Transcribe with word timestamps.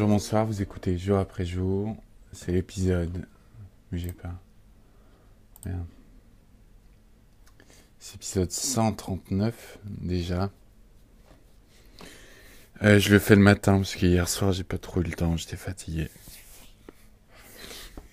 Bonjour, 0.00 0.14
bonsoir, 0.14 0.46
vous 0.46 0.62
écoutez 0.62 0.96
jour 0.96 1.18
après 1.18 1.44
jour. 1.44 1.94
C'est 2.32 2.52
l'épisode. 2.52 3.26
Bougez 3.92 4.12
pas. 4.12 4.32
C'est 7.98 8.14
l'épisode 8.14 8.50
139 8.50 9.78
déjà. 9.84 10.50
Euh, 12.82 12.98
je 12.98 13.12
le 13.12 13.18
fais 13.18 13.36
le 13.36 13.42
matin 13.42 13.76
parce 13.76 13.94
qu'hier 13.94 14.26
soir 14.26 14.52
j'ai 14.52 14.64
pas 14.64 14.78
trop 14.78 15.02
eu 15.02 15.04
le 15.04 15.12
temps, 15.12 15.36
j'étais 15.36 15.58
fatigué. 15.58 16.08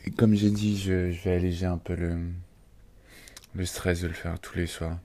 Et 0.04 0.12
comme 0.12 0.34
j'ai 0.34 0.52
dit, 0.52 0.78
je, 0.78 1.12
je 1.12 1.24
vais 1.24 1.36
alléger 1.36 1.68
un 1.68 1.78
peu 1.78 1.96
le, 1.96 2.20
le 3.56 3.66
stress 3.66 4.02
de 4.02 4.08
le 4.08 4.14
faire 4.14 4.38
tous 4.42 4.58
les 4.58 4.68
soirs. 4.68 5.00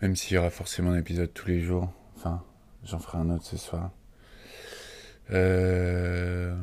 Même 0.00 0.14
s'il 0.14 0.36
y 0.36 0.38
aura 0.38 0.50
forcément 0.50 0.92
un 0.92 0.98
épisode 0.98 1.34
tous 1.34 1.48
les 1.48 1.60
jours. 1.60 1.92
Enfin, 2.14 2.44
j'en 2.84 3.00
ferai 3.00 3.18
un 3.18 3.28
autre 3.28 3.46
ce 3.46 3.56
soir. 3.56 3.90
Euh, 5.30 6.54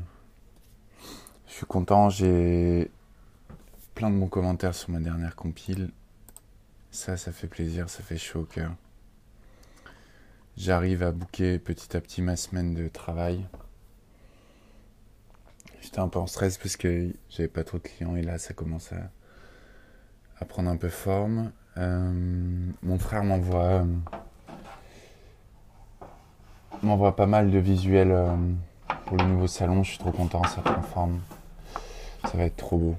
Je 1.47 1.53
suis 1.53 1.65
content, 1.65 2.09
j'ai 2.09 2.91
plein 3.95 4.09
de 4.09 4.17
bons 4.17 4.27
commentaires 4.27 4.75
sur 4.75 4.91
ma 4.91 4.99
dernière 4.99 5.35
compile. 5.35 5.91
Ça, 6.91 7.17
ça 7.17 7.31
fait 7.31 7.47
plaisir, 7.47 7.89
ça 7.89 8.01
fait 8.03 8.17
chaud 8.17 8.41
au 8.41 8.45
cœur. 8.45 8.71
J'arrive 10.57 11.03
à 11.03 11.11
bouquer 11.11 11.59
petit 11.59 11.95
à 11.95 12.01
petit 12.01 12.21
ma 12.21 12.35
semaine 12.35 12.73
de 12.73 12.87
travail. 12.87 13.45
J'étais 15.81 15.99
un 15.99 16.09
peu 16.09 16.19
en 16.19 16.27
stress 16.27 16.57
parce 16.57 16.75
que 16.77 17.13
j'avais 17.29 17.47
pas 17.47 17.63
trop 17.63 17.77
de 17.77 17.83
clients 17.83 18.15
et 18.15 18.21
là 18.21 18.37
ça 18.37 18.53
commence 18.53 18.91
à, 18.91 20.45
prendre 20.45 20.69
un 20.69 20.77
peu 20.77 20.89
forme. 20.89 21.51
Euh, 21.77 22.71
mon 22.81 22.97
frère 22.99 23.23
m'envoie 23.23 23.85
m'envoie 26.83 27.15
pas 27.15 27.25
mal 27.25 27.51
de 27.51 27.57
visuels 27.57 28.11
euh, 28.11 28.35
pour 29.05 29.17
le 29.17 29.25
nouveau 29.25 29.47
salon. 29.47 29.83
Je 29.83 29.91
suis 29.91 29.99
trop 29.99 30.11
content, 30.11 30.43
ça 30.43 30.61
prend 30.61 30.81
forme. 30.81 31.21
Ça 32.23 32.37
va 32.37 32.43
être 32.43 32.57
trop 32.57 32.77
beau. 32.77 32.95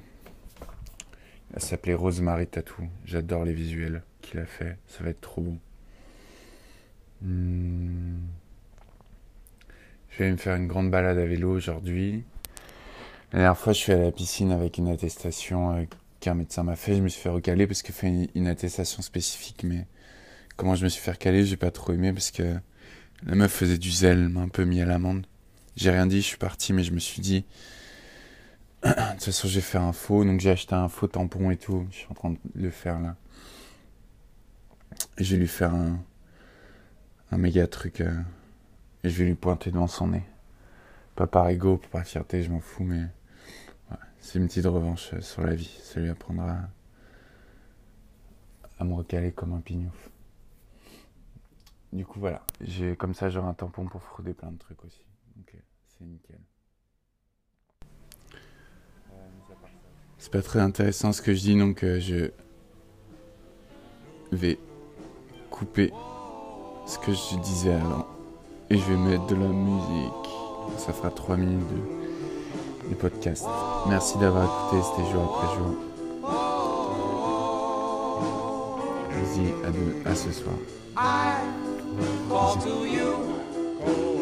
Elle 1.55 1.63
s'appelait 1.63 1.95
Rosemary 1.95 2.47
Tattoo. 2.47 2.85
J'adore 3.05 3.45
les 3.45 3.53
visuels 3.53 4.03
qu'il 4.23 4.41
a 4.41 4.47
fait. 4.47 4.79
Ça 4.87 5.03
va 5.03 5.11
être 5.11 5.21
trop 5.21 5.41
beau. 5.41 5.57
Hmm. 7.23 8.19
Je 10.11 10.25
vais 10.25 10.31
me 10.31 10.37
faire 10.37 10.57
une 10.57 10.67
grande 10.67 10.91
balade 10.91 11.19
à 11.19 11.27
vélo 11.27 11.51
aujourd'hui. 11.51 12.25
La 13.33 13.41
dernière 13.41 13.59
fois, 13.59 13.73
je 13.73 13.79
suis 13.79 13.93
à 13.93 13.99
la 13.99 14.11
piscine 14.11 14.53
avec 14.53 14.79
une 14.79 14.89
attestation 14.89 15.77
euh, 15.77 15.85
qu'un 16.21 16.35
médecin 16.35 16.63
m'a 16.63 16.77
fait. 16.77 16.97
Je 16.97 17.03
me 17.03 17.09
suis 17.09 17.21
fait 17.21 17.29
recaler 17.29 17.67
parce 17.67 17.83
qu'il 17.83 17.95
fait 17.95 18.09
une, 18.09 18.29
une 18.35 18.47
attestation 18.47 19.03
spécifique. 19.03 19.63
Mais 19.65 19.87
comment 20.57 20.75
je 20.75 20.85
me 20.85 20.89
suis 20.89 21.01
fait 21.01 21.13
recaler, 21.13 21.45
j'ai 21.45 21.57
pas 21.57 21.71
trop 21.71 21.93
aimé 21.93 22.13
parce 22.13 22.31
que 22.31 22.57
la 23.25 23.35
meuf 23.35 23.53
faisait 23.53 23.79
du 23.79 23.91
zèle, 23.91 24.29
m'a 24.29 24.41
un 24.41 24.49
peu 24.49 24.65
mis 24.65 24.81
à 24.81 24.87
l'amende. 24.87 25.27
J'ai 25.77 25.91
rien 25.91 26.07
dit, 26.07 26.21
je 26.21 26.27
suis 26.27 26.37
parti, 26.37 26.73
mais 26.73 26.83
je 26.83 26.93
me 26.93 26.99
suis 26.99 27.21
dit. 27.21 27.45
de 28.85 28.91
toute 29.13 29.25
façon, 29.25 29.49
j'ai 29.49 29.61
fait 29.61 29.79
un 29.79 29.93
faux, 29.93 30.25
donc 30.25 30.41
j'ai 30.41 30.51
acheté 30.51 30.75
un 30.75 30.89
faux 30.89 31.07
tampon 31.07 31.51
et 31.51 31.57
tout. 31.57 31.87
Je 31.91 31.97
suis 31.99 32.07
en 32.11 32.15
train 32.15 32.31
de 32.31 32.39
le 32.55 32.71
faire 32.71 32.99
là. 32.99 33.17
Je 35.19 35.35
vais 35.35 35.41
lui 35.41 35.49
faire 35.49 35.75
un, 35.75 36.01
méga 37.37 37.67
truc. 37.67 38.01
euh, 38.01 38.15
et 39.05 39.11
je 39.11 39.19
vais 39.19 39.29
lui 39.29 39.35
pointer 39.35 39.71
devant 39.71 39.87
son 39.87 40.09
nez. 40.09 40.25
Pas 41.15 41.27
par 41.27 41.49
ego, 41.49 41.77
pas 41.77 41.89
par 41.89 42.05
fierté, 42.05 42.43
je 42.43 42.51
m'en 42.51 42.61
fous, 42.61 42.85
mais. 42.85 43.05
c'est 44.21 44.39
une 44.39 44.47
petite 44.49 44.67
revanche 44.67 45.13
euh, 45.15 45.21
sur 45.21 45.43
la 45.43 45.55
vie. 45.55 45.79
Ça 45.83 46.01
lui 46.01 46.09
apprendra 46.09 46.57
à 48.79 48.85
me 48.85 48.95
recaler 48.95 49.33
comme 49.33 49.53
un 49.53 49.61
pignouf. 49.61 50.11
Du 51.93 52.07
coup, 52.07 52.21
voilà. 52.21 52.43
J'ai 52.61 52.97
comme 52.97 53.15
ça, 53.15 53.31
j'aurai 53.31 53.49
un 53.49 53.55
tampon 53.55 53.87
pour 53.87 54.03
frauder 54.03 54.33
plein 54.33 54.53
de 54.53 54.59
trucs 54.59 54.85
aussi. 54.85 55.05
Donc, 55.37 55.53
euh, 55.55 55.59
c'est 55.89 56.05
nickel. 56.05 56.41
C'est 60.19 60.31
pas 60.31 60.43
très 60.43 60.61
intéressant 60.61 61.13
ce 61.13 61.23
que 61.23 61.33
je 61.33 61.41
dis, 61.41 61.59
donc 61.59 61.83
euh, 61.83 61.99
je 61.99 62.31
vais 64.33 64.59
couper 65.51 65.93
ce 66.87 66.99
que 66.99 67.13
je 67.13 67.39
disais 67.39 67.73
avant. 67.73 68.07
Et 68.69 68.77
je 68.77 68.85
vais 68.85 68.97
mettre 68.97 69.27
de 69.27 69.35
la 69.35 69.49
musique. 69.49 70.31
Ça 70.77 70.93
fera 70.93 71.11
3 71.11 71.37
minutes 71.39 71.67
de, 72.91 72.95
podcast. 72.95 73.47
Merci 73.89 74.19
d'avoir 74.19 74.45
écouté, 74.45 74.83
c'était 74.91 75.11
jour 75.11 75.23
après 75.25 75.57
jour. 75.57 75.77
Je 79.11 79.19
vous 79.19 79.43
dis 79.43 79.53
à, 80.05 80.11
à 80.11 80.15
ce 80.15 80.33
soir. 80.33 80.55
Call 82.29 82.57
to 82.57 82.87
you, 82.87 83.17
my 83.85 84.20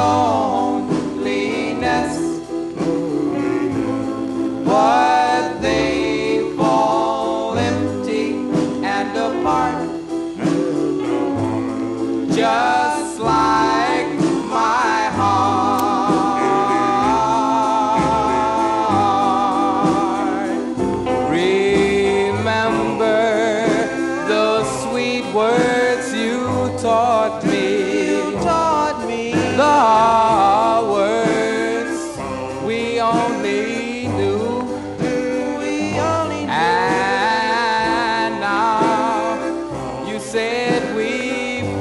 loneliness, 0.00 2.16
but 4.68 5.60
they 5.60 6.40
fall 6.56 7.58
empty 7.58 8.26
and 8.96 9.16
apart, 9.28 9.88
just 12.34 12.79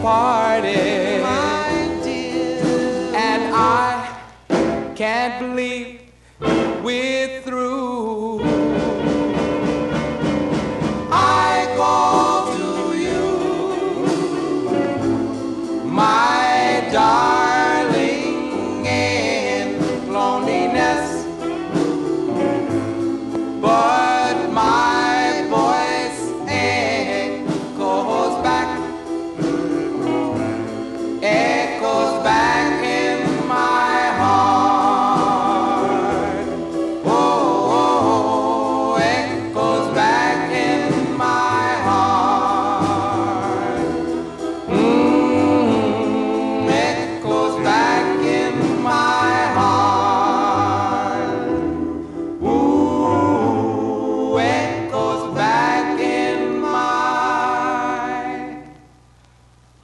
My 0.10 0.60
dear. 0.64 1.22
And 3.14 3.54
I 3.54 4.22
can't 4.96 5.40
believe 5.40 6.02
we're. 6.84 7.19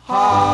好。 0.07 0.44